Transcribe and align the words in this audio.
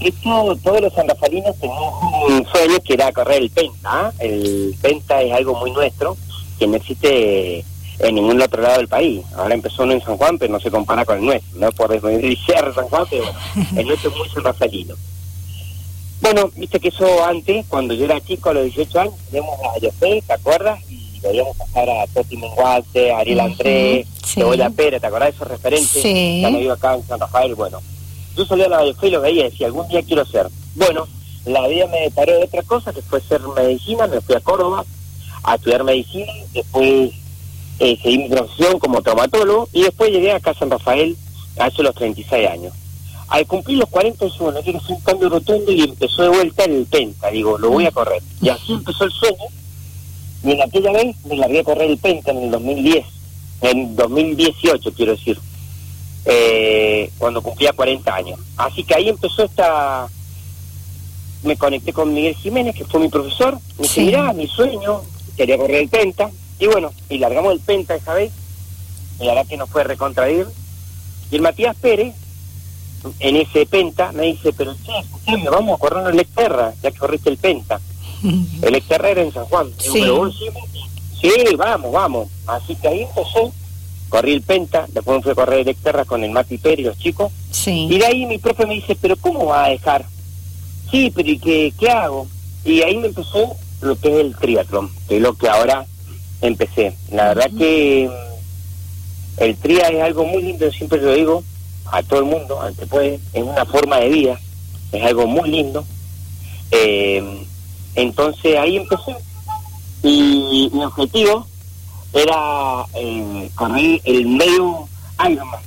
Esto, 0.00 0.56
todos 0.62 0.80
los 0.80 0.92
sanrafalinos 0.92 1.56
teníamos 1.58 1.94
un 2.28 2.46
sueño 2.46 2.78
que 2.84 2.94
era 2.94 3.12
correr 3.12 3.42
el 3.42 3.50
Penta. 3.50 3.78
¿ah? 3.84 4.12
El 4.18 4.76
Penta 4.80 5.20
es 5.22 5.32
algo 5.32 5.54
muy 5.56 5.72
nuestro, 5.72 6.16
que 6.58 6.66
no 6.66 6.76
existe 6.76 7.64
en 7.98 8.14
ningún 8.14 8.40
otro 8.40 8.62
lado 8.62 8.78
del 8.78 8.88
país. 8.88 9.24
Ahora 9.36 9.54
empezó 9.54 9.82
uno 9.82 9.92
en 9.92 10.02
San 10.02 10.16
Juan, 10.16 10.38
pero 10.38 10.52
no 10.52 10.60
se 10.60 10.70
compara 10.70 11.04
con 11.04 11.18
el 11.18 11.24
nuestro. 11.24 11.58
No 11.58 11.72
por 11.72 11.90
desmericiar 11.90 12.72
San 12.74 12.88
Juan, 12.88 13.06
pero 13.10 13.24
el 13.76 13.86
nuestro 13.86 14.10
es 14.10 14.16
muy 14.16 14.28
sanrafalino. 14.28 14.94
Bueno, 16.20 16.50
viste 16.56 16.80
que 16.80 16.88
eso 16.88 17.24
antes, 17.24 17.64
cuando 17.68 17.94
yo 17.94 18.04
era 18.04 18.20
chico, 18.20 18.50
a 18.50 18.54
los 18.54 18.64
18 18.64 19.00
años, 19.00 19.14
teníamos 19.30 19.54
a 19.60 19.68
José, 19.80 20.22
¿te 20.26 20.32
acuerdas? 20.32 20.80
Y 20.90 21.20
veíamos 21.20 21.56
pasar 21.56 21.88
a 21.88 22.06
Toti 22.08 22.36
Menguate, 22.36 23.12
a 23.12 23.18
Ariel 23.18 23.40
Andrés, 23.40 24.06
sí. 24.24 24.34
Cebolla 24.34 24.70
Pérez, 24.70 25.00
¿te 25.00 25.06
acordás 25.06 25.30
de 25.30 25.36
esos 25.36 25.48
referentes? 25.48 25.88
Sí. 25.90 26.40
Que 26.40 26.46
han 26.46 26.56
ido 26.56 26.72
acá 26.72 26.94
en 26.94 27.06
San 27.06 27.20
Rafael, 27.20 27.54
bueno. 27.54 27.80
Yo 28.38 28.46
salía 28.46 28.66
a 28.66 28.68
la 28.68 28.78
José 28.78 29.08
y 29.08 29.10
los 29.10 29.22
veía 29.22 29.46
y 29.46 29.50
decía, 29.50 29.66
algún 29.66 29.88
día 29.88 30.00
quiero 30.00 30.24
ser. 30.24 30.46
Bueno, 30.76 31.08
la 31.44 31.66
vida 31.66 31.88
me 31.88 32.08
paró 32.12 32.34
de 32.34 32.44
otra 32.44 32.62
cosa, 32.62 32.92
que 32.92 33.02
fue 33.02 33.20
ser 33.20 33.40
medicina, 33.40 34.06
me 34.06 34.20
fui 34.20 34.36
a 34.36 34.40
Córdoba 34.40 34.84
a 35.42 35.56
estudiar 35.56 35.82
medicina, 35.82 36.32
después 36.52 37.10
eh, 37.80 37.98
seguí 38.00 38.18
mi 38.18 38.28
profesión 38.28 38.78
como 38.78 39.02
traumatólogo 39.02 39.68
y 39.72 39.82
después 39.82 40.12
llegué 40.12 40.30
acá 40.30 40.52
a 40.52 40.54
San 40.54 40.70
Rafael 40.70 41.16
hace 41.58 41.82
los 41.82 41.96
36 41.96 42.48
años. 42.48 42.72
Al 43.26 43.44
cumplir 43.48 43.78
los 43.78 43.88
40 43.88 44.24
dije, 44.24 44.38
bueno, 44.38 44.60
quiero 44.62 44.78
hacer 44.78 44.94
un 44.94 45.02
cambio 45.02 45.28
rotundo 45.30 45.72
y 45.72 45.80
empezó 45.82 46.22
de 46.22 46.28
vuelta 46.28 46.62
el 46.62 46.86
Penta, 46.86 47.30
digo, 47.30 47.58
lo 47.58 47.70
voy 47.70 47.86
a 47.86 47.90
correr. 47.90 48.22
Y 48.40 48.50
así 48.50 48.72
empezó 48.72 49.02
el 49.02 49.10
sueño 49.10 49.46
y 50.44 50.52
en 50.52 50.62
aquella 50.62 50.92
vez 50.92 51.16
me 51.24 51.36
largué 51.36 51.58
a 51.58 51.64
correr 51.64 51.90
el 51.90 51.98
Penta 51.98 52.30
en 52.30 52.38
el 52.44 52.50
2010, 52.52 53.04
en 53.62 53.96
2018 53.96 54.92
quiero 54.92 55.12
decir, 55.12 55.40
eh, 56.30 57.10
cuando 57.18 57.42
cumplía 57.42 57.72
40 57.72 58.14
años. 58.14 58.38
Así 58.56 58.84
que 58.84 58.94
ahí 58.94 59.08
empezó 59.08 59.44
esta... 59.44 60.06
Me 61.42 61.56
conecté 61.56 61.92
con 61.92 62.12
Miguel 62.12 62.34
Jiménez, 62.34 62.74
que 62.76 62.84
fue 62.84 63.00
mi 63.00 63.08
profesor, 63.08 63.54
me 63.78 63.82
dice, 63.84 64.00
mirá, 64.02 64.32
mi 64.32 64.46
sueño, 64.48 65.02
quería 65.36 65.56
correr 65.56 65.82
el 65.82 65.88
Penta, 65.88 66.30
y 66.58 66.66
bueno, 66.66 66.92
y 67.08 67.18
largamos 67.18 67.52
el 67.52 67.60
Penta 67.60 67.94
esa 67.94 68.12
vez, 68.14 68.32
y 69.20 69.24
la 69.24 69.34
verdad 69.34 69.48
que 69.48 69.56
nos 69.56 69.70
fue 69.70 69.84
recontraír. 69.84 70.46
Y 71.30 71.36
el 71.36 71.42
Matías 71.42 71.76
Pérez, 71.76 72.14
en 73.20 73.36
ese 73.36 73.66
Penta, 73.66 74.10
me 74.10 74.24
dice, 74.24 74.52
pero 74.52 74.74
che, 74.84 74.98
escuchame, 74.98 75.48
vamos 75.48 75.76
a 75.76 75.78
correr 75.78 76.12
el 76.12 76.18
Exterra, 76.18 76.74
ya 76.82 76.90
que 76.90 76.98
corriste 76.98 77.30
el 77.30 77.36
Penta. 77.38 77.80
El 78.62 78.74
Exterra 78.74 79.10
era 79.10 79.22
en 79.22 79.32
San 79.32 79.44
Juan. 79.44 79.68
Digo, 79.78 79.92
Sí. 79.92 80.00
"¿Pero 80.00 80.16
vos 80.16 80.36
sí?". 80.36 80.46
Sí, 81.20 81.54
vamos, 81.56 81.92
vamos. 81.92 82.28
Así 82.48 82.74
que 82.74 82.88
ahí 82.88 83.02
empezó, 83.02 83.52
corrí 84.08 84.32
el 84.32 84.42
Penta, 84.42 84.86
después 84.88 85.16
me 85.18 85.22
fui 85.22 85.32
a 85.32 85.34
correr 85.34 85.60
el 85.60 85.68
Exterra 85.68 86.04
con 86.04 86.24
el 86.24 86.30
Mati 86.30 86.58
Pérez 86.58 86.80
y 86.80 86.82
los 86.84 86.98
chicos. 86.98 87.32
Y 87.50 87.54
Sí. 87.54 87.88
de 87.98 88.06
ahí 88.06 88.26
mi 88.26 88.38
profe 88.38 88.66
me 88.66 88.74
dice, 88.74 88.96
pero 89.00 89.16
¿cómo 89.16 89.46
va 89.46 89.64
a 89.66 89.68
dejar? 89.70 90.04
Sí, 90.90 91.12
pero 91.14 91.28
¿y 91.30 91.38
qué, 91.38 91.72
qué 91.78 91.90
hago? 91.90 92.26
Y 92.64 92.82
ahí 92.82 92.96
me 92.96 93.08
empezó 93.08 93.56
lo 93.80 93.96
que 93.98 94.08
es 94.08 94.20
el 94.24 94.36
triatlón, 94.36 94.90
que 95.08 95.16
es 95.16 95.22
lo 95.22 95.34
que 95.34 95.48
ahora 95.48 95.86
empecé. 96.40 96.94
La 97.12 97.28
verdad 97.34 97.50
que 97.56 98.08
mm, 98.08 99.42
el 99.42 99.56
tria 99.56 99.88
es 99.88 100.02
algo 100.02 100.24
muy 100.24 100.42
lindo, 100.42 100.70
siempre 100.72 101.00
lo 101.00 101.12
digo 101.12 101.44
a 101.92 102.02
todo 102.02 102.20
el 102.20 102.26
mundo, 102.26 102.60
al 102.60 102.74
que 102.74 102.86
puede, 102.86 103.20
es 103.32 103.42
una 103.42 103.64
forma 103.66 103.98
de 103.98 104.08
vida, 104.08 104.40
es 104.92 105.02
algo 105.04 105.26
muy 105.26 105.48
lindo. 105.50 105.84
Eh, 106.70 107.22
entonces 107.94 108.56
ahí 108.58 108.76
empecé. 108.76 109.16
Y 110.02 110.70
mi 110.72 110.84
objetivo 110.84 111.46
era 112.12 112.84
eh, 112.94 113.50
correr 113.54 114.00
el 114.04 114.26
medio 114.26 114.88
Ironman. 115.28 115.60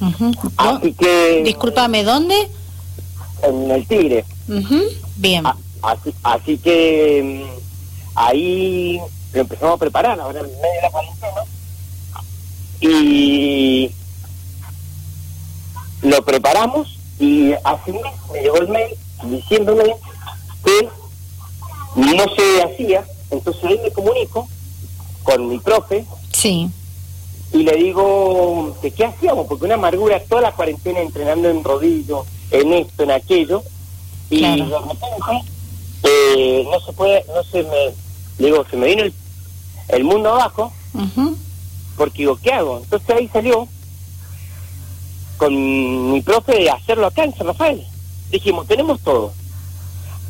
Ujú. 0.00 0.32
Así 0.56 0.92
que 0.92 1.42
Discúlpame, 1.44 2.04
¿dónde? 2.04 2.34
en 3.42 3.70
el 3.70 3.86
Tigre. 3.86 4.24
Ujú. 4.48 4.82
Bien. 5.16 5.46
A- 5.46 5.56
Así, 5.80 6.12
así 6.24 6.58
que 6.58 7.44
mm, 7.46 7.60
ahí 8.16 8.98
lo 9.32 9.40
empezamos 9.42 9.74
a 9.76 9.78
preparar, 9.78 10.18
ahora 10.20 10.40
en 10.40 10.46
medio 10.46 10.58
de 10.74 10.82
la 10.82 10.90
cuarentena. 10.90 11.42
Y 12.80 13.90
lo 16.02 16.24
preparamos 16.24 16.98
y 17.20 17.52
hace 17.64 17.90
un 17.92 18.02
mes 18.02 18.12
me 18.32 18.40
llegó 18.42 18.56
el 18.58 18.68
mail 18.68 18.94
diciéndome 19.24 19.84
que 20.64 20.88
no 21.96 22.24
se 22.36 22.62
hacía, 22.62 23.04
entonces 23.30 23.64
ahí 23.64 23.78
me 23.82 23.90
comunico 23.92 24.48
con 25.22 25.48
mi 25.48 25.58
profe 25.58 26.04
Sí. 26.32 26.68
y 27.52 27.58
le 27.62 27.72
digo 27.76 28.76
que 28.80 28.90
qué 28.90 29.04
hacíamos, 29.06 29.46
porque 29.46 29.64
una 29.66 29.74
amargura 29.74 30.22
toda 30.24 30.42
la 30.42 30.52
cuarentena 30.52 31.00
entrenando 31.00 31.48
en 31.50 31.64
rodillo, 31.64 32.24
en 32.50 32.72
esto, 32.72 33.02
en 33.02 33.10
aquello, 33.10 33.62
y 34.30 34.38
Claro. 34.38 34.64
de 34.66 34.78
repente 34.78 35.52
eh, 36.04 36.66
no 36.70 36.80
se 36.80 36.92
puede, 36.92 37.24
no 37.34 37.42
se 37.44 37.62
me, 37.62 37.94
digo, 38.38 38.64
se 38.70 38.76
me 38.76 38.86
vino 38.86 39.02
el, 39.02 39.12
el 39.88 40.04
mundo 40.04 40.30
abajo, 40.30 40.72
porque 41.96 42.18
digo, 42.18 42.38
¿qué 42.42 42.52
hago? 42.52 42.78
Entonces 42.78 43.10
ahí 43.10 43.28
salió 43.28 43.66
con 45.36 46.12
mi 46.12 46.20
profe 46.20 46.52
de 46.52 46.70
hacerlo 46.70 47.06
acá 47.06 47.24
en 47.24 47.34
San 47.36 47.46
Rafael. 47.46 47.84
Dijimos, 48.30 48.66
tenemos 48.66 49.00
todo. 49.00 49.32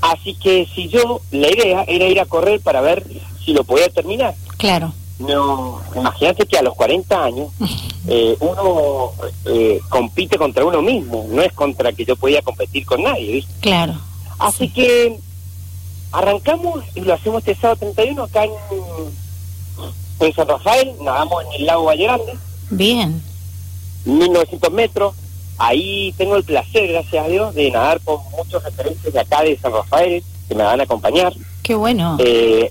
Así 0.01 0.35
que 0.35 0.67
si 0.75 0.89
yo, 0.89 1.21
la 1.31 1.51
idea 1.51 1.85
era 1.89 2.07
ir 2.07 2.21
a 2.21 2.27
correr 2.27 2.61
para 2.61 2.81
ver 2.81 3.05
si 3.45 3.53
lo 3.53 3.65
podía 3.65 3.89
terminar. 3.89 4.35
Claro. 4.59 4.93
No, 5.19 5.81
imagínate 5.97 6.47
que 6.47 6.59
a 6.59 6.63
los 6.63 6.75
40 6.75 7.25
años 7.25 7.49
eh, 8.07 8.37
uno 8.41 9.13
eh, 9.47 9.81
compite 9.89 10.37
contra 10.37 10.65
uno 10.65 10.83
mismo, 10.83 11.27
no 11.31 11.43
es 11.43 11.53
contra 11.53 11.93
que 11.93 12.05
yo 12.05 12.15
podía 12.15 12.43
competir 12.43 12.85
con 12.85 13.03
nadie, 13.03 13.33
¿viste? 13.33 13.53
Claro. 13.61 13.95
Así 14.39 14.69
que 14.69 15.19
arrancamos 16.13 16.85
y 16.95 17.01
lo 17.01 17.15
hacemos 17.15 17.39
este 17.41 17.55
sábado 17.61 17.81
31 17.81 18.23
acá 18.23 18.45
en, 18.45 18.53
en 20.21 20.35
San 20.35 20.47
Rafael, 20.47 20.93
nadamos 21.03 21.45
en 21.47 21.61
el 21.61 21.67
lago 21.67 21.85
Valle 21.85 22.05
Grande, 22.05 22.39
Bien. 22.71 23.23
1900 24.05 24.73
metros. 24.73 25.15
Ahí 25.59 26.15
tengo 26.17 26.37
el 26.37 26.45
placer, 26.45 26.89
gracias 26.89 27.25
a 27.25 27.29
Dios, 27.29 27.55
de 27.55 27.71
nadar 27.71 28.01
con 28.03 28.21
muchos 28.37 28.63
referentes 28.63 29.13
de 29.13 29.21
acá 29.21 29.43
de 29.43 29.59
San 29.59 29.73
Rafael 29.73 30.23
que 30.49 30.55
me 30.55 30.63
van 30.63 30.81
a 30.81 30.85
acompañar. 30.85 31.33
Qué 31.63 31.75
bueno. 31.75 32.17
Eh, 32.21 32.71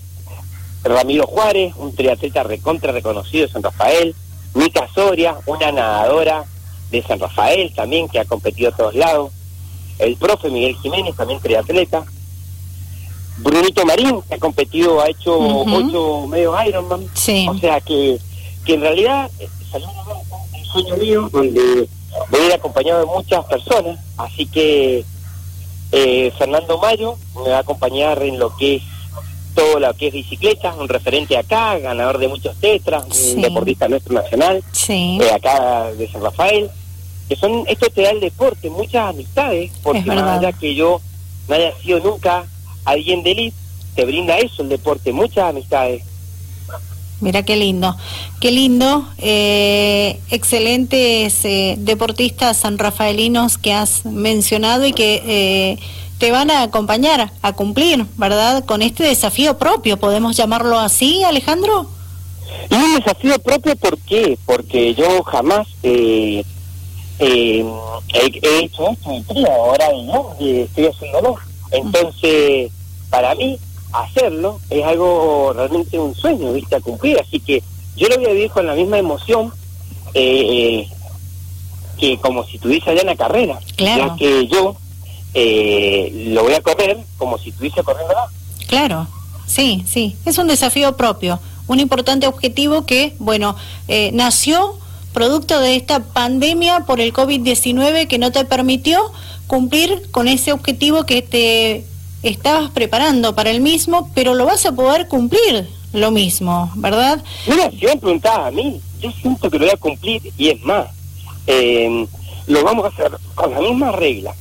Ramiro 0.84 1.28
Juárez, 1.28 1.74
un 1.78 1.94
triatleta 1.96 2.44
recontra 2.44 2.92
reconocido 2.92 3.48
de 3.48 3.54
San 3.54 3.64
Rafael, 3.64 4.16
Mica 4.54 4.88
Soria, 4.94 5.36
una 5.46 5.72
nadadora 5.72 6.46
de 6.92 7.04
San 7.04 7.20
Rafael 7.20 7.74
también 7.76 8.08
que 8.08 8.20
ha 8.20 8.26
competido 8.26 8.70
a 8.70 8.76
todos 8.76 8.96
lados, 8.96 9.32
el 10.00 10.16
profe 10.16 10.50
Miguel 10.50 10.76
Jiménez, 10.78 11.16
también 11.16 11.40
triatleta, 11.42 12.06
Brunito 13.40 13.86
Marín, 13.86 14.22
que 14.28 14.36
ha 14.36 14.40
competido, 14.40 15.02
ha 15.02 15.10
hecho 15.10 15.38
Ujú. 15.38 15.76
ocho 15.76 16.28
medios 16.28 16.56
Ironman, 16.68 17.08
Sí. 17.14 17.46
o 17.50 17.58
sea 17.58 17.80
que, 17.82 18.20
que 18.66 18.74
en 18.76 18.82
realidad 18.82 19.30
eh, 19.40 19.48
salió 19.72 19.88
un 19.88 20.66
sueño 20.66 20.96
mío 20.98 21.30
donde 21.32 21.88
voy 22.32 22.40
a 22.42 22.46
ir 22.46 22.54
acompañado 22.54 23.00
de 23.02 23.06
muchas 23.06 23.46
personas, 23.46 24.00
así 24.18 24.46
que 24.48 25.06
eh, 25.92 26.32
Fernando 26.38 26.78
Mayo 26.80 27.16
me 27.44 27.50
va 27.52 27.58
a 27.58 27.62
acompañar 27.62 28.22
en 28.24 28.40
lo 28.40 28.56
que 28.58 28.78
es 28.78 28.84
todo 29.57 29.79
lo 29.79 29.91
que 29.95 30.07
es 30.09 30.13
bicicleta, 30.13 30.72
un 30.75 30.88
referente 30.88 31.35
acá, 31.35 31.79
ganador 31.79 32.19
de 32.19 32.28
muchos 32.28 32.56
tetras, 32.57 33.06
Sí. 33.12 33.34
un 33.38 33.41
deportista 33.41 33.88
nuestro 33.88 34.13
nacional, 34.13 34.63
Sí. 34.72 35.18
eh, 35.19 35.31
acá 35.34 35.91
de 35.97 36.07
San 36.12 36.22
Rafael, 36.22 36.69
que 37.28 37.35
son, 37.35 37.63
esto 37.67 37.90
te 37.90 38.03
da 38.03 38.12
el 38.12 38.19
deporte, 38.19 38.69
muchas 38.69 39.09
amistades, 39.09 39.72
porque 39.81 40.01
más 40.03 40.38
allá 40.38 40.51
que 40.53 40.75
yo 40.75 41.01
no 41.47 41.56
haya 41.56 41.73
sido 41.81 42.00
nunca 42.01 42.46
alguien 42.85 43.23
de 43.23 43.31
elite, 43.31 43.57
te 43.96 44.06
brinda 44.06 44.38
eso 44.38 44.62
el 44.62 44.69
deporte, 44.69 45.12
muchas 45.12 45.50
amistades. 45.50 46.03
Mira 47.19 47.41
qué 47.41 47.56
lindo, 47.56 47.97
qué 48.40 48.51
lindo. 48.51 49.07
Eh, 49.17 50.19
excelentes 50.29 51.44
eh, 51.46 51.73
deportistas 51.79 52.57
sanrafaelinos 52.57 53.57
que 53.57 53.73
has 53.73 54.06
mencionado 54.06 54.85
y 54.85 54.93
que 54.93 55.23
eh, 55.26 55.79
te 56.17 56.31
van 56.31 56.49
a 56.49 56.64
acompañar 56.64 57.31
a 57.41 57.53
cumplir, 57.53 58.05
¿verdad? 58.17 58.66
Con 58.66 58.81
este 58.81 59.03
desafío 59.03 59.58
propio, 59.58 59.97
¿podemos 59.97 60.35
llamarlo 60.35 60.79
así, 60.79 61.23
Alejandro? 61.23 61.87
Y 62.69 62.75
un 62.75 62.96
desafío 62.96 63.37
propio, 63.40 63.75
¿por 63.75 63.97
qué? 63.99 64.37
Porque 64.46 64.96
yo 64.96 65.23
jamás 65.23 65.67
eh, 65.84 66.43
eh, 67.19 67.66
he, 68.14 68.40
he 68.47 68.59
hecho 68.64 68.90
esto 68.90 69.11
en 69.11 69.23
trío, 69.25 69.52
ahora 69.52 69.87
no, 70.05 70.35
y 70.40 70.61
estoy 70.61 70.87
haciéndolo. 70.87 71.35
Entonces, 71.72 72.72
para 73.09 73.35
mí, 73.35 73.59
hacerlo 73.93 74.59
es 74.70 74.84
algo 74.85 75.53
realmente 75.53 75.99
un 75.99 76.16
sueño, 76.16 76.53
¿viste? 76.53 76.75
A 76.75 76.81
cumplir. 76.81 77.20
Así 77.20 77.40
que 77.40 77.63
yo 77.96 78.08
lo 78.08 78.17
voy 78.17 78.25
a 78.25 78.31
vivir 78.31 78.52
con 78.52 78.66
la 78.66 78.73
misma 78.73 78.97
emoción 78.97 79.52
eh, 80.13 80.87
que 81.99 82.17
como 82.20 82.43
si 82.46 82.55
estuviese 82.55 82.90
allá 82.90 83.02
en 83.02 83.08
la 83.08 83.16
carrera. 83.16 83.59
Claro. 83.75 84.08
Ya 84.08 84.16
que 84.16 84.47
yo 84.47 84.75
eh, 85.39 86.31
lo 86.34 86.41
voy 86.41 86.55
a 86.55 86.61
correr 86.61 86.97
como 87.19 87.37
si 87.37 87.49
estuviese 87.49 87.84
corriendo. 87.84 88.16
Claro, 88.67 89.07
sí, 89.45 89.84
sí, 89.85 90.16
es 90.25 90.39
un 90.39 90.47
desafío 90.47 90.97
propio, 90.97 91.39
un 91.67 91.79
importante 91.79 92.25
objetivo 92.25 92.87
que, 92.87 93.13
bueno, 93.19 93.55
eh, 93.87 94.09
nació 94.13 94.79
producto 95.13 95.59
de 95.59 95.75
esta 95.75 95.99
pandemia 95.99 96.85
por 96.87 96.99
el 96.99 97.13
COVID-19 97.13 98.07
que 98.07 98.17
no 98.17 98.31
te 98.31 98.45
permitió 98.45 98.99
cumplir 99.45 100.09
con 100.09 100.28
ese 100.28 100.53
objetivo 100.53 101.05
que 101.05 101.22
te 101.22 101.85
estabas 102.23 102.72
preparando 102.72 103.35
para 103.35 103.51
el 103.51 103.61
mismo, 103.61 104.09
pero 104.16 104.34
lo 104.34 104.45
vas 104.45 104.66
a 104.66 104.72
poder 104.72 105.07
cumplir 105.07 105.69
lo 105.93 106.09
mismo, 106.09 106.72
¿verdad? 106.75 107.23
Mira, 107.45 107.69
si 107.69 107.85
me 107.85 107.95
preguntaba 107.95 108.47
a 108.47 108.51
mí, 108.51 108.81
yo 108.99 109.11
siento 109.11 109.51
que 109.51 109.59
lo 109.59 109.66
voy 109.66 109.73
a 109.75 109.78
cumplir 109.78 110.34
y 110.35 110.49
es 110.49 110.61
más, 110.63 110.87
eh, 111.45 112.07
lo 112.47 112.63
vamos 112.63 112.85
a 112.85 112.87
hacer 112.87 113.11
con 113.35 113.51
la 113.51 113.59
misma 113.59 113.91
regla. 113.91 114.34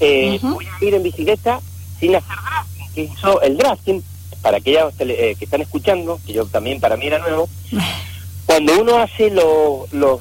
Eh, 0.00 0.38
Voy 0.42 0.66
a 0.66 0.84
ir 0.84 0.94
en 0.94 1.02
bicicleta 1.02 1.60
sin 1.98 2.14
hacer 2.14 2.36
drafting, 2.36 2.92
que 2.94 3.02
hizo 3.02 3.40
el 3.42 3.56
drafting, 3.56 4.02
para 4.42 4.58
aquellos 4.58 4.94
eh, 5.00 5.34
que 5.38 5.44
están 5.44 5.60
escuchando, 5.62 6.20
que 6.24 6.32
yo 6.32 6.46
también 6.46 6.80
para 6.80 6.96
mí 6.96 7.06
era 7.06 7.18
nuevo, 7.18 7.48
cuando 8.46 8.80
uno 8.80 8.98
hace 8.98 9.30
los 9.30 9.92
los 9.92 10.20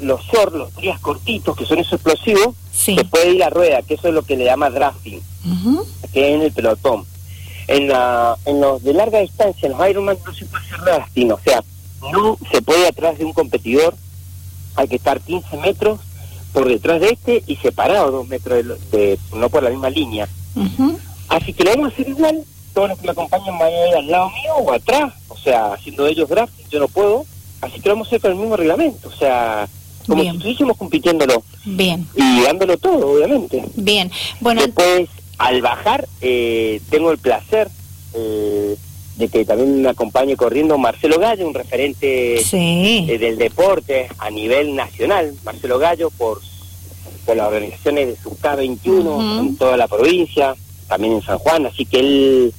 los 0.00 0.20
short, 0.26 0.54
los 0.54 0.74
días 0.76 0.98
cortitos, 1.00 1.56
que 1.56 1.64
son 1.66 1.78
esos 1.80 1.94
explosivos, 1.94 2.54
se 2.94 3.04
puede 3.04 3.30
ir 3.32 3.42
a 3.42 3.50
rueda, 3.50 3.82
que 3.82 3.94
eso 3.94 4.08
es 4.08 4.14
lo 4.14 4.22
que 4.22 4.36
le 4.36 4.44
llama 4.44 4.70
drafting, 4.70 5.20
que 6.12 6.28
es 6.28 6.34
en 6.36 6.42
el 6.42 6.52
pelotón. 6.52 7.04
En, 7.66 7.88
la, 7.88 8.36
en 8.46 8.60
los 8.60 8.82
de 8.82 8.94
larga 8.94 9.18
distancia, 9.18 9.66
en 9.66 9.76
los 9.76 9.90
Ironman, 9.90 10.16
no 10.24 10.32
se 10.32 10.46
puede 10.46 10.64
hacer 10.64 10.80
drafting, 10.80 11.32
o 11.32 11.38
sea, 11.44 11.62
no 12.12 12.38
se 12.50 12.62
puede 12.62 12.86
atrás 12.86 13.18
de 13.18 13.24
un 13.24 13.32
competidor, 13.32 13.94
hay 14.76 14.86
que 14.88 14.96
estar 14.96 15.20
15 15.20 15.56
metros 15.58 16.00
por 16.52 16.68
detrás 16.68 17.00
de 17.00 17.10
este 17.10 17.42
y 17.46 17.56
separado 17.56 18.10
dos 18.10 18.28
metros 18.28 18.64
de, 18.90 19.18
no 19.34 19.48
por 19.48 19.62
la 19.62 19.70
misma 19.70 19.90
línea. 19.90 20.28
Así 21.28 21.52
que 21.52 21.64
lo 21.64 21.70
vamos 21.70 21.90
a 21.90 21.94
hacer 21.94 22.08
igual, 22.08 22.42
todos 22.74 22.88
los 22.88 22.98
que 22.98 23.06
me 23.06 23.12
acompañan 23.12 23.58
van 23.58 23.68
a 23.68 23.88
ir 23.88 23.94
al 23.96 24.06
lado 24.06 24.30
mío 24.30 24.54
o 24.56 24.72
atrás, 24.72 25.12
o 25.28 25.36
sea, 25.36 25.74
haciendo 25.74 26.06
ellos 26.06 26.28
drafting, 26.28 26.66
yo 26.70 26.80
no 26.80 26.88
puedo, 26.88 27.26
así 27.60 27.80
que 27.80 27.88
lo 27.88 27.94
vamos 27.96 28.06
a 28.06 28.10
hacer 28.10 28.20
con 28.20 28.32
el 28.32 28.38
mismo 28.38 28.56
reglamento, 28.56 29.08
o 29.08 29.12
sea, 29.12 29.68
como 30.06 30.22
si 30.22 30.28
estuviésemos 30.28 30.76
compitiéndolo. 30.76 31.42
Bien. 31.64 32.08
Y 32.16 32.42
dándolo 32.42 32.78
todo, 32.78 33.10
obviamente. 33.10 33.62
Bien. 33.76 34.10
Bueno, 34.40 34.62
Después, 34.62 35.08
al 35.36 35.60
bajar, 35.60 36.08
eh, 36.22 36.80
tengo 36.88 37.12
el 37.12 37.18
placer 37.18 37.68
eh, 38.14 38.76
de 39.18 39.28
que 39.28 39.44
también 39.44 39.82
me 39.82 39.88
acompañe 39.88 40.36
corriendo 40.36 40.78
Marcelo 40.78 41.18
Gallo, 41.18 41.46
un 41.46 41.52
referente 41.52 42.40
eh, 42.40 43.18
del 43.18 43.36
deporte 43.36 44.08
a 44.16 44.30
nivel 44.30 44.76
nacional. 44.76 45.34
Marcelo 45.44 45.80
Gallo, 45.80 46.10
por, 46.10 46.40
por 47.26 47.36
las 47.36 47.48
organizaciones 47.48 48.06
de 48.06 48.16
su 48.16 48.30
K21 48.38 49.40
en 49.40 49.56
toda 49.56 49.76
la 49.76 49.88
provincia, 49.88 50.54
también 50.86 51.14
en 51.14 51.22
San 51.22 51.38
Juan. 51.38 51.66
Así 51.66 51.84
que 51.84 51.98
él 51.98 52.54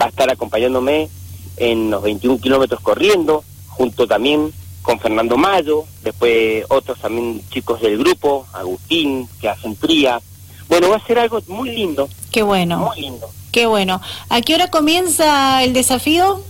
va 0.00 0.06
a 0.06 0.08
estar 0.10 0.30
acompañándome 0.30 1.08
en 1.56 1.90
los 1.90 2.00
21 2.00 2.38
kilómetros 2.38 2.80
corriendo, 2.80 3.42
junto 3.66 4.06
también 4.06 4.52
con 4.82 5.00
Fernando 5.00 5.36
Mayo, 5.36 5.84
después 6.04 6.64
otros 6.68 7.00
también 7.00 7.42
chicos 7.50 7.80
del 7.80 7.98
grupo, 7.98 8.46
Agustín, 8.52 9.28
que 9.40 9.48
hacen 9.48 9.74
tría. 9.74 10.20
Bueno, 10.68 10.90
va 10.90 10.96
a 10.96 11.06
ser 11.06 11.18
algo 11.18 11.42
muy 11.48 11.70
lindo. 11.70 12.08
Qué 12.30 12.44
bueno. 12.44 12.78
Muy 12.78 13.00
lindo. 13.00 13.28
Qué 13.54 13.66
bueno. 13.66 14.00
¿A 14.30 14.40
qué 14.40 14.56
hora 14.56 14.68
comienza 14.68 15.62
el 15.62 15.74
desafío? 15.74 16.42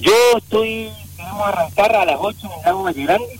Yo 0.00 0.12
estoy, 0.38 0.90
vamos 1.16 1.42
a 1.46 1.48
arrancar 1.50 1.94
a 1.94 2.04
las 2.04 2.16
8 2.18 2.36
en 2.42 2.50
el 2.50 2.64
lago 2.64 2.82
Valle 2.82 3.04
Grande, 3.04 3.38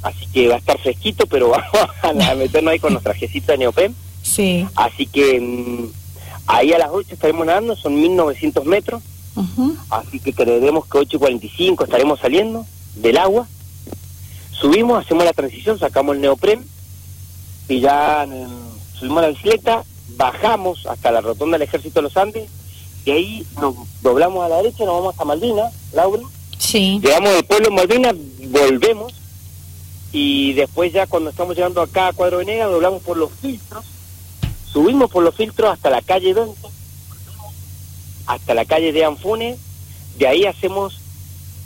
así 0.00 0.26
que 0.32 0.48
va 0.48 0.54
a 0.54 0.58
estar 0.58 0.78
fresquito, 0.78 1.26
pero 1.26 1.50
vamos 2.02 2.26
a 2.26 2.34
meternos 2.34 2.72
ahí 2.72 2.78
con 2.78 2.94
nuestra 2.94 3.12
trajecitos 3.12 3.48
de 3.48 3.58
neopén. 3.58 3.94
Sí. 4.22 4.66
Así 4.74 5.04
que 5.04 5.38
mm, 5.38 5.92
ahí 6.46 6.72
a 6.72 6.78
las 6.78 6.88
8 6.90 7.08
estaremos 7.12 7.44
nadando, 7.44 7.76
son 7.76 8.00
1900 8.00 8.64
metros, 8.64 9.02
así 9.90 10.18
que 10.18 10.32
creeremos 10.32 10.86
que 10.86 11.00
8.45 11.00 11.84
estaremos 11.84 12.20
saliendo 12.20 12.64
del 12.94 13.18
agua, 13.18 13.46
subimos, 14.52 15.04
hacemos 15.04 15.26
la 15.26 15.34
transición, 15.34 15.78
sacamos 15.78 16.16
el 16.16 16.22
neopren 16.22 16.64
y 17.68 17.80
ya 17.80 18.26
subimos 18.98 19.20
la 19.20 19.28
bicicleta, 19.28 19.84
bajamos 20.16 20.86
hasta 20.86 21.10
la 21.10 21.20
rotonda 21.20 21.58
del 21.58 21.68
Ejército 21.68 22.00
de 22.00 22.02
los 22.02 22.16
Andes 22.16 22.48
y 23.04 23.10
ahí 23.10 23.46
nos 23.60 23.74
doblamos 24.02 24.44
a 24.44 24.48
la 24.48 24.56
derecha, 24.56 24.84
nos 24.84 25.00
vamos 25.00 25.14
a 25.18 25.24
Malvina, 25.24 25.70
Laura. 25.92 26.22
Sí. 26.58 27.00
Llegamos 27.02 27.32
del 27.32 27.44
pueblo 27.44 27.70
Malvina, 27.70 28.12
volvemos 28.48 29.14
y 30.12 30.52
después 30.54 30.92
ya 30.92 31.06
cuando 31.06 31.30
estamos 31.30 31.54
llegando 31.54 31.80
acá 31.80 32.08
a 32.08 32.12
Cuadro 32.12 32.38
Venegas 32.38 32.70
doblamos 32.70 33.02
por 33.02 33.16
los 33.16 33.30
filtros, 33.32 33.84
subimos 34.70 35.10
por 35.10 35.22
los 35.22 35.34
filtros 35.34 35.70
hasta 35.70 35.90
la 35.90 36.02
calle 36.02 36.34
20, 36.34 36.54
hasta 38.26 38.54
la 38.54 38.64
calle 38.64 38.92
de 38.92 39.04
Anfunes, 39.04 39.58
de 40.18 40.26
ahí 40.26 40.44
hacemos 40.44 41.00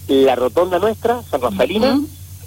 la 0.08 0.34
rotonda 0.34 0.78
nuestra, 0.78 1.22
San 1.30 1.40
Rafaelina, 1.40 2.00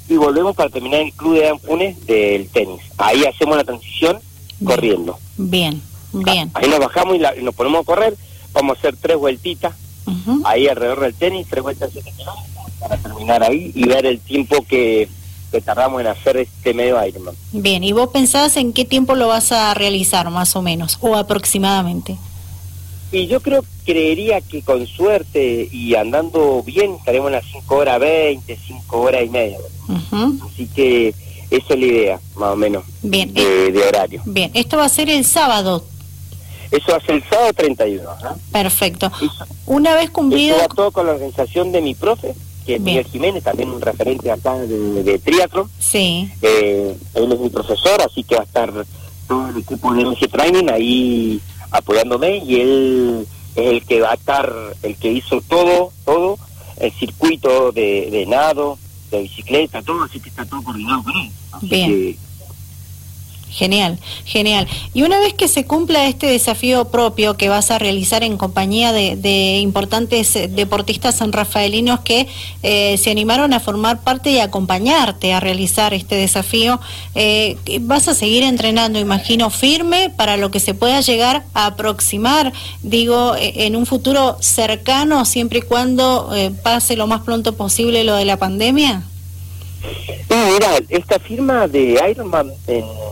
y 0.07 0.17
volvemos 0.17 0.55
para 0.55 0.69
terminar 0.69 1.01
el 1.01 1.13
club 1.13 1.35
de 1.35 1.49
Anfunes 1.49 2.05
del 2.05 2.47
tenis. 2.49 2.81
Ahí 2.97 3.25
hacemos 3.25 3.57
la 3.57 3.63
transición 3.63 4.19
corriendo. 4.63 5.17
Bien, 5.37 5.81
bien. 6.13 6.51
Ahí 6.53 6.69
nos 6.69 6.79
bajamos 6.79 7.17
y, 7.17 7.43
nos 7.43 7.55
ponemos 7.55 7.81
a 7.81 7.85
correr, 7.85 8.15
vamos 8.53 8.77
a 8.77 8.79
hacer 8.79 8.95
tres 8.97 9.17
vueltitas, 9.17 9.73
ahí 10.43 10.67
alrededor 10.67 11.01
del 11.01 11.13
tenis, 11.13 11.47
tres 11.49 11.63
vueltas 11.63 11.91
para 12.79 12.97
terminar 12.97 13.43
ahí 13.43 13.71
y 13.73 13.87
ver 13.87 14.05
el 14.05 14.19
tiempo 14.19 14.63
que, 14.67 15.09
que 15.51 15.61
tardamos 15.61 16.01
en 16.01 16.07
hacer 16.07 16.37
este 16.37 16.73
medio 16.73 17.03
Ironman. 17.05 17.35
Bien, 17.51 17.83
¿y 17.83 17.91
vos 17.91 18.09
pensás 18.09 18.57
en 18.57 18.73
qué 18.73 18.85
tiempo 18.85 19.15
lo 19.15 19.27
vas 19.27 19.51
a 19.51 19.73
realizar 19.73 20.29
más 20.29 20.55
o 20.55 20.61
menos, 20.61 20.97
o 21.01 21.15
aproximadamente? 21.15 22.17
Y 23.11 23.27
yo 23.27 23.39
creo, 23.39 23.63
creería 23.85 24.41
que 24.41 24.61
con 24.61 24.85
suerte 24.87 25.69
y 25.71 25.95
andando 25.95 26.61
bien 26.63 26.95
estaremos 26.95 27.27
en 27.27 27.33
las 27.33 27.45
5 27.45 27.75
horas 27.75 27.99
20, 27.99 28.59
5 28.67 28.99
horas 28.99 29.23
y 29.23 29.29
media. 29.29 29.57
Así 30.51 30.67
que 30.67 31.13
esa 31.49 31.73
es 31.73 31.79
la 31.79 31.85
idea, 31.85 32.19
más 32.35 32.53
o 32.53 32.55
menos, 32.55 32.83
bien. 33.01 33.33
De, 33.33 33.83
horario. 33.87 34.21
Bien, 34.25 34.51
esto 34.53 34.77
va 34.77 34.85
a 34.85 34.89
ser 34.89 35.09
el 35.09 35.25
sábado. 35.25 35.83
Eso 36.71 36.91
va 36.91 36.97
a 36.97 37.01
ser 37.01 37.15
el 37.15 37.23
sábado 37.29 37.53
31. 37.53 38.09
Perfecto. 38.51 39.11
Una 39.65 39.95
vez 39.95 40.09
cumplido... 40.09 40.55
Eso 40.55 40.67
va 40.67 40.75
todo 40.75 40.91
con 40.91 41.05
la 41.05 41.13
organización 41.13 41.71
de 41.71 41.81
mi 41.81 41.93
profe, 41.93 42.33
que 42.65 42.75
es 42.75 42.81
Miguel 42.81 43.05
Jiménez, 43.05 43.43
también 43.43 43.69
un 43.69 43.81
referente 43.81 44.31
acá 44.31 44.57
de, 44.57 45.03
de 45.03 45.19
triatlo. 45.19 45.69
Sí. 45.79 46.29
Eh, 46.41 46.97
él 47.13 47.31
es 47.31 47.39
mi 47.39 47.49
profesor, 47.49 48.01
así 48.01 48.23
que 48.23 48.35
va 48.35 48.41
a 48.41 48.45
estar 48.45 48.73
todo 49.27 49.49
el 49.49 49.57
equipo 49.57 49.93
de 49.93 50.05
MC 50.05 50.27
Training 50.29 50.69
ahí 50.69 51.39
apoyándome 51.71 52.37
y 52.37 52.59
él 52.59 53.27
es 53.55 53.65
el 53.71 53.85
que 53.85 54.01
va 54.01 54.11
a 54.11 54.15
estar, 54.15 54.53
el 54.83 54.95
que 54.97 55.11
hizo 55.11 55.41
todo, 55.41 55.91
todo, 56.03 56.37
el 56.77 56.91
circuito 56.91 57.71
de, 57.71 58.09
de 58.11 58.25
nado, 58.25 58.77
de 59.17 59.23
bicicleta, 59.23 59.81
todo, 59.81 60.03
así 60.03 60.19
que 60.19 60.29
está 60.29 60.45
todo 60.45 60.61
coordinado 60.63 61.03
con 61.03 61.13
él. 61.17 61.31
Bien. 61.61 62.17
Genial, 63.49 63.99
genial. 64.25 64.67
Y 64.93 65.03
una 65.03 65.17
vez 65.19 65.33
que 65.33 65.47
se 65.47 65.65
cumpla 65.65 66.07
este 66.07 66.27
desafío 66.27 66.89
propio 66.89 67.37
que 67.37 67.47
vas 67.47 67.71
a 67.71 67.79
realizar 67.79 68.21
en 68.21 68.35
compañía 68.37 68.91
de, 68.91 69.59
importantes 69.61 70.35
eh, 70.35 70.49
deportistas 70.49 71.15
sanrafaelinos 71.15 72.01
que 72.01 72.27
eh, 72.63 72.97
se 72.97 73.11
animaron 73.11 73.53
a 73.53 73.61
formar 73.61 74.03
parte 74.03 74.31
y 74.31 74.39
acompañarte 74.39 75.33
a 75.33 75.39
realizar 75.39 75.93
este 75.93 76.15
desafío, 76.15 76.81
eh, 77.13 77.55
vas 77.81 78.09
a 78.09 78.13
seguir 78.13 78.43
entrenando, 78.43 78.99
imagino, 78.99 79.49
firme 79.49 80.09
para 80.09 80.35
lo 80.35 80.51
que 80.51 80.59
se 80.59 80.73
pueda 80.73 80.99
llegar 80.99 81.45
a 81.53 81.67
aproximar, 81.67 82.51
digo, 82.81 83.35
en 83.39 83.75
un 83.75 83.85
futuro 83.85 84.37
cercano, 84.41 85.23
siempre 85.23 85.59
y 85.59 85.61
cuando 85.61 86.29
pase 86.63 86.97
lo 86.97 87.07
más 87.07 87.21
pronto 87.21 87.55
posible 87.55 88.03
lo 88.03 88.15
de 88.15 88.25
la 88.25 88.37
pandemia. 88.37 89.03
mira, 90.29 90.79
esta 90.89 91.19
firma 91.19 91.67
de 91.67 91.99
Ironman 92.09 92.51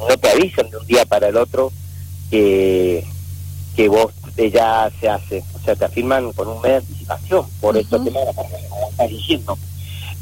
no 0.08 0.18
te 0.18 0.30
avisan 0.30 0.70
de 0.70 0.78
un 0.78 0.86
día 0.86 1.06
para 1.06 1.28
el 1.28 1.38
otro 1.38 1.72
que, 2.30 3.06
que 3.76 3.88
vos 3.88 4.14
ya 4.36 4.92
se 5.00 5.10
hace, 5.10 5.44
o 5.54 5.60
sea, 5.64 5.76
te 5.76 5.86
afirman 5.86 6.34
con 6.34 6.48
un 6.48 6.62
mes 6.62 6.72
de 6.72 6.78
anticipación, 6.78 7.46
por 7.62 7.78
esto 7.78 8.02
te 8.02 8.12
como 8.12 8.90
estás 8.90 9.10
diciendo. 9.10 9.58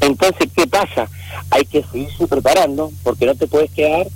Entonces, 0.00 0.48
¿qué 0.54 0.66
pasa? 0.66 1.08
Hay 1.50 1.64
que 1.64 1.82
seguirse 1.84 2.26
preparando, 2.26 2.92
porque 3.02 3.26
no 3.26 3.34
te 3.34 3.46
puedes 3.46 3.70
quedar, 3.70 4.06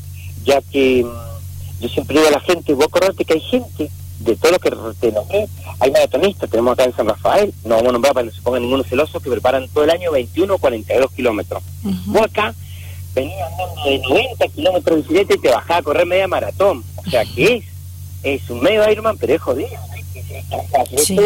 ya 0.44 0.60
que 0.60 1.04
mm, 1.04 1.82
yo 1.82 1.88
siempre 1.88 2.16
digo 2.16 2.28
a 2.28 2.32
la 2.32 2.40
gente, 2.40 2.74
vos 2.74 2.86
acordate 2.86 3.24
que 3.24 3.34
hay 3.34 3.40
gente 3.40 3.90
de 4.20 4.36
todo 4.36 4.52
lo 4.52 4.58
que 4.58 4.70
te 5.00 5.12
nombré, 5.12 5.46
hay 5.78 5.90
maratonistas, 5.90 6.50
tenemos 6.50 6.72
acá 6.72 6.84
en 6.84 6.96
San 6.96 7.08
Rafael, 7.08 7.52
no 7.64 7.76
vamos 7.76 7.90
a 7.90 7.92
nombrar 7.92 8.14
para 8.14 8.24
que 8.24 8.30
no 8.30 8.36
se 8.36 8.42
pongan 8.42 8.62
ninguno 8.62 8.84
celoso, 8.84 9.20
que 9.20 9.30
preparan 9.30 9.68
todo 9.68 9.84
el 9.84 9.90
año 9.90 10.10
21 10.12 10.54
o 10.54 10.58
42 10.58 11.12
kilómetros. 11.12 11.62
Vos 12.06 12.22
acá 12.22 12.54
venía 13.16 13.46
andando 13.46 13.84
de 13.84 13.98
90 13.98 14.48
kilómetros 14.48 14.96
de 14.96 15.02
bicicleta 15.02 15.34
y 15.34 15.38
te 15.38 15.48
bajaba 15.48 15.80
a 15.80 15.82
correr 15.82 16.06
media 16.06 16.28
maratón. 16.28 16.84
O 16.96 17.10
sea, 17.10 17.24
que 17.24 17.56
es? 17.56 17.64
Es 18.22 18.50
un 18.50 18.60
medio 18.60 18.88
Ironman, 18.90 19.16
pero 19.16 19.34
es 19.34 19.40
jodido. 19.40 19.68
Sí. 20.98 21.18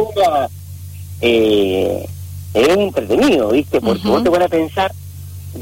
Eh, 1.21 2.09
es 2.55 2.69
entretenido, 2.69 3.51
¿viste? 3.51 3.81
Porque 3.81 4.09
vos 4.09 4.23
te 4.23 4.29
van 4.29 4.43
a 4.43 4.49
pensar, 4.49 4.93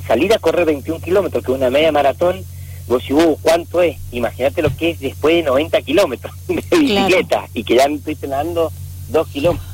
salir 0.07 0.33
a 0.33 0.39
correr 0.39 0.67
21 0.67 1.01
kilómetros, 1.01 1.45
que 1.45 1.53
es 1.53 1.59
una 1.59 1.71
media 1.71 1.93
maratón, 1.93 2.45
vos 2.87 3.03
si 3.03 3.13
vos, 3.13 3.39
¿cuánto 3.43 3.83
es? 3.83 3.97
Imagínate 4.13 4.63
lo 4.63 4.75
que 4.75 4.91
es 4.91 5.01
después 5.01 5.37
de 5.37 5.43
90 5.43 5.83
kilómetros 5.83 6.35
de 6.47 6.55
bicicleta 6.79 7.47
y 7.55 7.65
que 7.65 7.77
ya 7.77 7.85
estoy 7.85 8.17
nadando 8.29 8.71
2 9.09 9.29
kilómetros. 9.29 9.69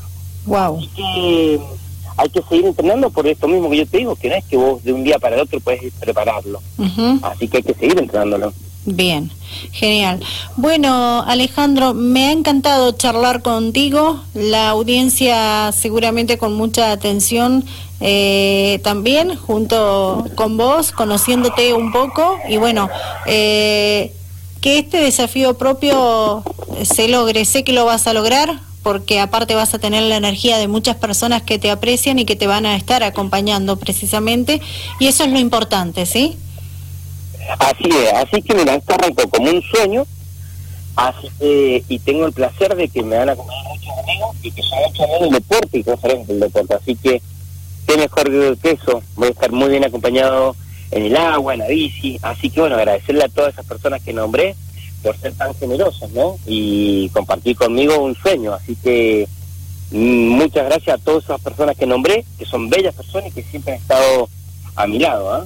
Wow. 0.46 0.78
Así 0.78 0.88
que 0.88 1.60
hay 2.16 2.28
que 2.28 2.42
seguir 2.42 2.66
entrenando 2.66 3.10
por 3.10 3.26
esto 3.26 3.48
mismo 3.48 3.70
que 3.70 3.78
yo 3.78 3.86
te 3.86 3.98
digo, 3.98 4.16
que 4.16 4.28
no 4.28 4.34
es 4.36 4.44
que 4.44 4.56
vos 4.56 4.82
de 4.84 4.92
un 4.92 5.04
día 5.04 5.18
para 5.18 5.36
el 5.36 5.42
otro 5.42 5.60
puedes 5.60 5.92
prepararlo. 5.94 6.60
Así 7.22 7.48
que 7.48 7.58
hay 7.58 7.62
que 7.62 7.74
seguir 7.74 7.98
entrenándolo. 7.98 8.52
Bien, 8.86 9.30
genial. 9.72 10.20
Bueno, 10.56 11.22
Alejandro, 11.26 11.94
me 11.94 12.26
ha 12.26 12.32
encantado 12.32 12.92
charlar 12.92 13.40
contigo. 13.40 14.20
La 14.34 14.68
audiencia 14.70 15.72
seguramente 15.72 16.36
con 16.36 16.54
mucha 16.54 16.92
atención 16.92 17.64
eh, 18.00 18.80
también, 18.84 19.36
junto 19.36 20.26
con 20.34 20.58
vos, 20.58 20.92
conociéndote 20.92 21.72
un 21.72 21.92
poco. 21.92 22.38
Y 22.46 22.58
bueno, 22.58 22.90
eh, 23.26 24.12
que 24.60 24.78
este 24.78 24.98
desafío 24.98 25.54
propio 25.54 26.42
se 26.82 27.08
logre. 27.08 27.46
Sé 27.46 27.64
que 27.64 27.72
lo 27.72 27.86
vas 27.86 28.06
a 28.06 28.12
lograr 28.12 28.60
porque 28.84 29.18
aparte 29.18 29.54
vas 29.54 29.72
a 29.74 29.78
tener 29.78 30.02
la 30.02 30.16
energía 30.16 30.58
de 30.58 30.68
muchas 30.68 30.94
personas 30.94 31.42
que 31.42 31.58
te 31.58 31.70
aprecian 31.70 32.18
y 32.18 32.26
que 32.26 32.36
te 32.36 32.46
van 32.46 32.66
a 32.66 32.76
estar 32.76 33.02
acompañando 33.02 33.76
precisamente. 33.78 34.60
Y 35.00 35.08
eso 35.08 35.24
es 35.24 35.32
lo 35.32 35.40
importante, 35.40 36.04
¿sí? 36.04 36.36
Así 37.58 37.88
es, 37.88 38.12
así 38.12 38.42
que 38.42 38.54
mira, 38.54 38.74
esto 38.74 38.94
arrancó 38.94 39.28
como 39.28 39.50
un 39.50 39.62
sueño, 39.62 40.06
así 40.96 41.82
y 41.88 41.98
tengo 41.98 42.26
el 42.26 42.32
placer 42.32 42.76
de 42.76 42.88
que 42.88 43.02
me 43.02 43.16
van 43.16 43.30
a 43.30 43.32
acompañar 43.32 43.64
muchos 43.68 43.98
amigos 44.02 44.36
y 44.42 44.50
que 44.50 44.62
son 44.62 44.78
muchos 44.86 45.00
amigos 45.00 45.20
del 45.22 45.32
deporte 45.32 45.78
y 45.78 45.84
cosas 45.84 46.26
del 46.26 46.40
deporte, 46.40 46.74
así 46.74 46.96
que 46.96 47.22
qué 47.86 47.96
mejor 47.96 48.30
que 48.58 48.70
eso, 48.70 49.02
voy 49.16 49.28
a 49.28 49.30
estar 49.30 49.52
muy 49.52 49.68
bien 49.68 49.84
acompañado 49.84 50.56
en 50.90 51.04
el 51.04 51.16
agua, 51.16 51.54
en 51.54 51.60
la 51.60 51.68
bici, 51.68 52.18
así 52.22 52.48
que 52.50 52.60
bueno, 52.60 52.76
agradecerle 52.76 53.24
a 53.24 53.28
todas 53.28 53.52
esas 53.52 53.66
personas 53.66 54.02
que 54.02 54.12
nombré 54.12 54.56
por 55.04 55.16
ser 55.18 55.34
tan 55.34 55.54
generosas, 55.54 56.10
¿no? 56.12 56.38
Y 56.46 57.10
compartir 57.10 57.56
conmigo 57.56 57.98
un 57.98 58.16
sueño, 58.16 58.54
así 58.54 58.74
que 58.74 59.28
mm, 59.90 60.28
muchas 60.30 60.64
gracias 60.64 60.98
a 60.98 61.04
todas 61.04 61.24
esas 61.24 61.40
personas 61.42 61.76
que 61.76 61.86
nombré, 61.86 62.24
que 62.38 62.46
son 62.46 62.70
bellas 62.70 62.94
personas 62.94 63.30
y 63.30 63.34
que 63.34 63.42
siempre 63.42 63.74
han 63.74 63.80
estado 63.80 64.28
a 64.74 64.86
mi 64.86 64.98
lado, 64.98 65.32
¿ah? 65.32 65.44